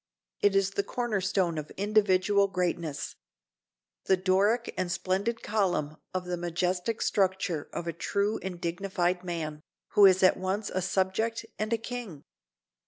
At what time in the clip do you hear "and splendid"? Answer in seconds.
4.75-5.43